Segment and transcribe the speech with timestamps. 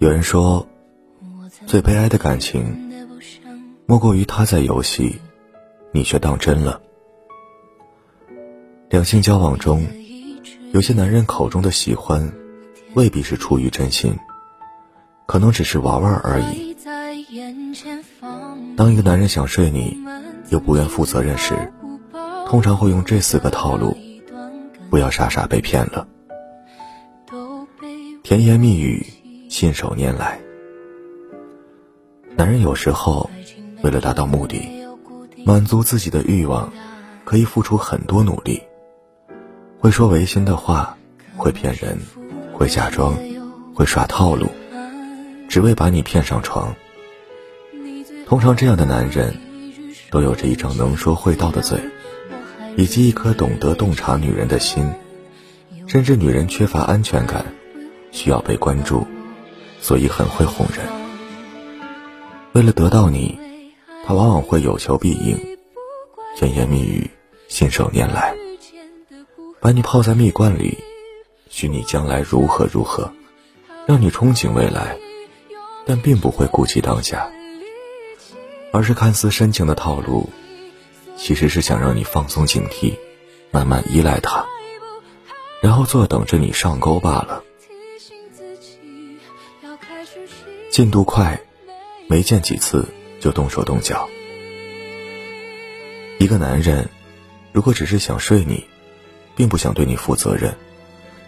[0.00, 0.64] 有人说，
[1.66, 2.92] 最悲哀的感情，
[3.84, 5.20] 莫过于他在游戏，
[5.90, 6.80] 你却当真了。
[8.90, 9.84] 两性交往中，
[10.72, 12.32] 有些男人口中的喜欢，
[12.94, 14.16] 未必是出于真心，
[15.26, 16.76] 可能只是玩玩而已。
[18.76, 19.98] 当一个男人想睡你，
[20.50, 21.72] 又不愿负责任时，
[22.46, 23.96] 通常会用这四个套路：
[24.90, 26.06] 不要傻傻被骗了，
[28.22, 29.04] 甜言蜜语。
[29.48, 30.38] 信手拈来，
[32.36, 33.28] 男人有时候
[33.82, 34.68] 为了达到目的，
[35.44, 36.70] 满足自己的欲望，
[37.24, 38.62] 可以付出很多努力，
[39.80, 40.96] 会说违心的话，
[41.34, 41.98] 会骗人，
[42.52, 43.16] 会假装，
[43.74, 44.48] 会耍套路，
[45.48, 46.74] 只为把你骗上床。
[48.26, 49.34] 通常这样的男人，
[50.10, 51.80] 都有着一张能说会道的嘴，
[52.76, 54.86] 以及一颗懂得洞察女人的心，
[55.86, 57.46] 甚至女人缺乏安全感，
[58.10, 59.06] 需要被关注。
[59.80, 60.86] 所以很会哄人。
[62.52, 63.38] 为了得到你，
[64.06, 65.38] 他往往会有求必应，
[66.36, 67.10] 甜言蜜语，
[67.48, 68.34] 信手拈来，
[69.60, 70.78] 把你泡在蜜罐里，
[71.50, 73.12] 许你将来如何如何，
[73.86, 74.96] 让你憧憬未来，
[75.86, 77.30] 但并不会顾及当下，
[78.72, 80.28] 而是看似深情的套路，
[81.16, 82.94] 其实是想让你放松警惕，
[83.50, 84.44] 慢慢依赖他，
[85.60, 87.44] 然后坐等着你上钩罢了。
[90.70, 91.40] 进度快，
[92.08, 92.86] 没见几次
[93.20, 94.08] 就动手动脚。
[96.18, 96.88] 一个男人，
[97.52, 98.64] 如果只是想睡你，
[99.34, 100.54] 并不想对你负责任，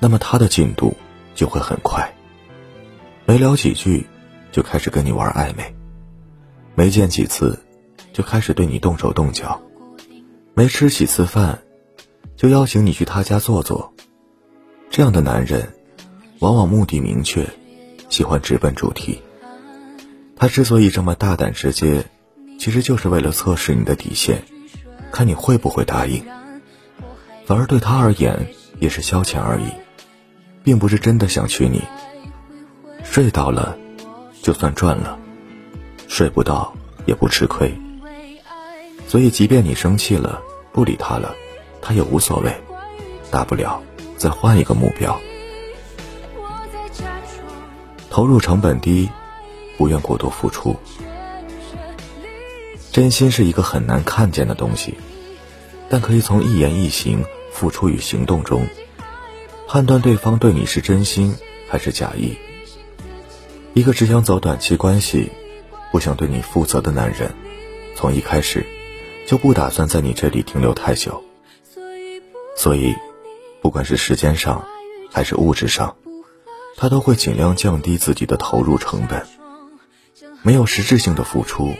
[0.00, 0.96] 那么他的进度
[1.34, 2.14] 就会很快。
[3.26, 4.06] 没聊几句，
[4.50, 5.64] 就开始跟你玩暧昧；
[6.74, 7.58] 没见几次，
[8.12, 9.60] 就开始对你动手动脚；
[10.54, 11.62] 没吃几次饭，
[12.36, 13.92] 就邀请你去他家坐坐。
[14.90, 15.74] 这样的男人，
[16.38, 17.46] 往往目的明确，
[18.08, 19.22] 喜欢直奔主题。
[20.36, 22.04] 他之所以这么大胆直接，
[22.58, 24.42] 其实就是为了测试你的底线，
[25.10, 26.24] 看你会不会答应。
[27.44, 28.48] 反而对他而言
[28.78, 29.68] 也是消遣而已，
[30.62, 31.82] 并不是真的想娶你。
[33.02, 33.76] 睡到了，
[34.42, 35.18] 就算赚了；
[36.08, 36.74] 睡不到
[37.06, 37.74] 也不吃亏。
[39.06, 40.42] 所以，即便你生气了，
[40.72, 41.34] 不理他了，
[41.80, 42.54] 他也无所谓，
[43.30, 43.82] 大不了
[44.18, 45.18] 再换一个目标。
[48.18, 49.08] 投入成本低。
[49.76, 50.74] 不愿过多付出，
[52.90, 54.96] 真心是一个很难看见的东西，
[55.88, 58.66] 但可以从一言一行、付出与行动中
[59.68, 61.32] 判断对方对你是真心
[61.68, 62.36] 还是假意。
[63.72, 65.30] 一个只想走短期关系、
[65.92, 67.32] 不想对你负责的男人，
[67.94, 68.66] 从一开始
[69.28, 71.22] 就不打算在你这里停留太久，
[72.56, 72.96] 所以，
[73.62, 74.66] 不管是时间上
[75.12, 75.94] 还是物质上，
[76.78, 79.26] 他都会尽量降低自己的投入成本。
[80.42, 81.74] 没有实质性的付出，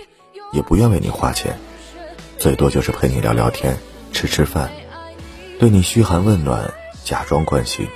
[0.53, 1.57] 也不愿为你花钱，
[2.37, 3.79] 最多就是陪你聊聊天、
[4.13, 4.73] 吃吃饭，
[5.61, 7.87] 对你嘘寒问暖，假装关心，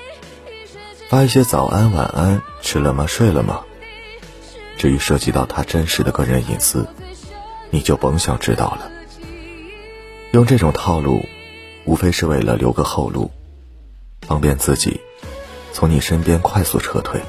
[1.09, 3.05] 发一些早安、晚安，吃了吗？
[3.09, 3.63] 睡了吗？
[4.79, 6.89] 至于涉及到他真实的个人隐私，
[7.71, 8.89] 你就甭想知道了。
[10.31, 11.21] 用这种套路，
[11.85, 13.29] 无非是为了留个后路，
[14.21, 15.01] 方便自己
[15.83, 17.21] 从你身边快速撤退。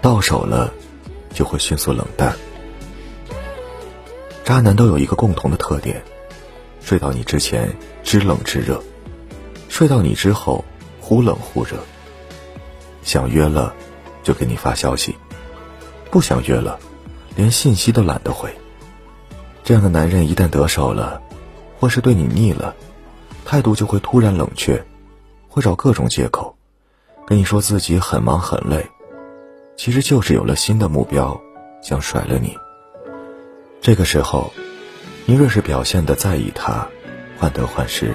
[0.00, 0.72] 到手了，
[1.34, 2.32] 就会迅速冷淡。
[4.44, 6.00] 渣男都有一个共同的特点：
[6.80, 7.68] 睡到你之前
[8.04, 8.80] 知冷知热，
[9.68, 10.64] 睡到你之后
[11.00, 11.72] 忽冷忽热。
[13.02, 13.74] 想约了，
[14.22, 15.12] 就给你发消息；
[16.08, 16.78] 不想约了，
[17.34, 18.48] 连信息都懒得回。
[19.64, 21.20] 这样的男人一旦得手了，
[21.80, 22.76] 或是对你腻了，
[23.44, 24.80] 态度就会突然冷却，
[25.50, 26.56] 会找各种借口，
[27.26, 28.88] 跟你说自己很忙很累。
[29.76, 31.38] 其实就是有了新的目标，
[31.82, 32.56] 想甩了你。
[33.80, 34.52] 这个时候，
[35.26, 36.86] 你若是表现的在意他，
[37.36, 38.14] 患得患失，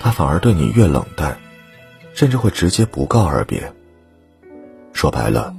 [0.00, 1.38] 他反而对你越冷淡，
[2.14, 3.72] 甚至会直接不告而别。
[4.92, 5.54] 说白了，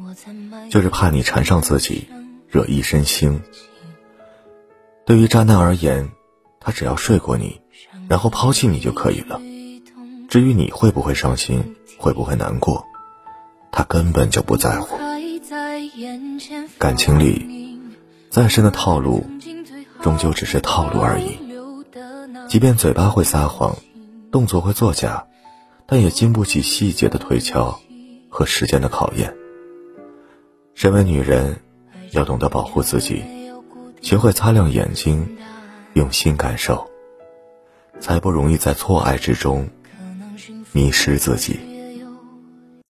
[0.70, 2.10] 就是怕你缠上自己，
[2.50, 3.40] 惹一身腥。
[5.06, 6.10] 对于渣男而言，
[6.60, 7.62] 他只要睡过你，
[8.10, 9.40] 然后抛弃你就可以了。
[10.38, 12.86] 至于你会不会伤心，会不会难过，
[13.72, 14.96] 他根本就不在乎。
[16.78, 17.80] 感情里，
[18.30, 19.26] 再深的套路，
[20.00, 21.40] 终究只是套路而已。
[22.48, 23.76] 即便嘴巴会撒谎，
[24.32, 25.26] 动作会作假，
[25.88, 27.80] 但也经不起细节的推敲
[28.30, 29.34] 和时间的考验。
[30.76, 31.60] 身为女人，
[32.12, 33.24] 要懂得保护自己，
[34.04, 35.36] 学会擦亮眼睛，
[35.94, 36.88] 用心感受，
[38.00, 39.68] 才不容易在错爱之中
[40.72, 41.67] 迷失自己。